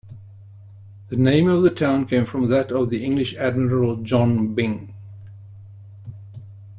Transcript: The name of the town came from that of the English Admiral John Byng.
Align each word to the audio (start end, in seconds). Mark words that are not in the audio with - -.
The 1.09 1.15
name 1.15 1.47
of 1.47 1.61
the 1.61 1.69
town 1.69 2.07
came 2.07 2.25
from 2.25 2.47
that 2.49 2.71
of 2.71 2.89
the 2.89 3.05
English 3.05 3.35
Admiral 3.35 3.97
John 3.97 4.55
Byng. 4.55 4.95